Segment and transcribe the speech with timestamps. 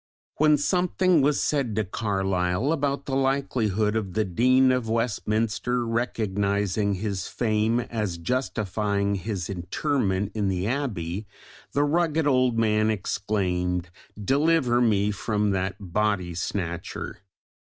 [0.37, 6.95] When something was said to Carlyle about the likelihood of the Dean of Westminster recognising
[6.95, 11.27] his fame as justifying his interment in the Abbey,
[11.73, 17.19] the rugged old man exclaimed, "Deliver me from that body snatcher."